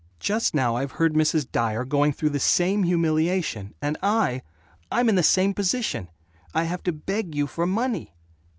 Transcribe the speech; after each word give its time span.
Just 0.19 0.55
now 0.55 0.77
I've 0.77 0.93
heard 0.93 1.13
Mrs. 1.13 1.51
Dyer 1.51 1.85
going 1.85 2.11
through 2.11 2.31
the 2.31 2.39
same 2.39 2.81
humiliation. 2.81 3.75
And 3.83 3.99
I 4.01 4.41
I'm 4.91 5.09
in 5.09 5.13
the 5.15 5.21
same 5.21 5.53
position! 5.53 6.09
I 6.55 6.63
have 6.63 6.81
to 6.85 6.91
beg 6.91 7.35
you 7.35 7.45
for 7.45 7.67
money. 7.67 8.15